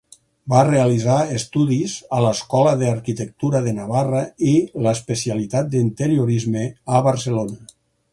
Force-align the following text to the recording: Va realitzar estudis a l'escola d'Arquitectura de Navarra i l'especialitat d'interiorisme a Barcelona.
Va 0.51 0.61
realitzar 0.67 1.17
estudis 1.39 1.97
a 2.19 2.21
l'escola 2.23 2.71
d'Arquitectura 2.79 3.61
de 3.67 3.73
Navarra 3.81 4.23
i 4.53 4.55
l'especialitat 4.87 5.69
d'interiorisme 5.75 6.65
a 6.97 7.03
Barcelona. 7.09 7.61